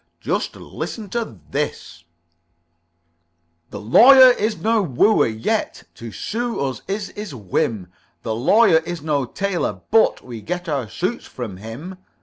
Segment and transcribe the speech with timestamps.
[0.19, 2.05] "Just listen to this:
[3.69, 7.85] "The Lawyer is no wooer, yet To sue us is his whim.
[8.23, 11.99] The Lawyer is no tailor, but We get our suits from him.